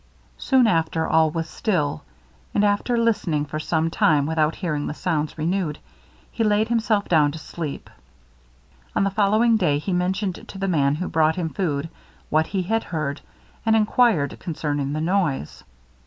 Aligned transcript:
Soon 0.39 0.65
after 0.65 1.07
all 1.07 1.29
was 1.29 1.47
still; 1.47 2.01
and 2.55 2.63
after 2.65 2.97
listening 2.97 3.45
for 3.45 3.59
some 3.59 3.91
time 3.91 4.25
without 4.25 4.55
hearing 4.55 4.87
the 4.87 4.95
sounds 4.95 5.37
renewed, 5.37 5.77
he 6.31 6.43
laid 6.43 6.69
himself 6.69 7.07
down 7.07 7.31
to 7.33 7.37
sleep. 7.37 7.87
On 8.95 9.03
the 9.03 9.11
following 9.11 9.57
day 9.57 9.77
he 9.77 9.93
mentioned 9.93 10.47
to 10.47 10.57
the 10.57 10.67
man 10.67 10.95
who 10.95 11.07
brought 11.07 11.35
him 11.35 11.49
food 11.49 11.87
what 12.31 12.47
he 12.47 12.63
had 12.63 12.85
heard, 12.85 13.21
and 13.63 13.75
enquired 13.75 14.39
concerning 14.39 14.93
the 14.93 15.01
noise. 15.01 15.63